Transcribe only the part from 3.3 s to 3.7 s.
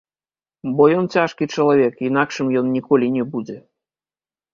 будзе.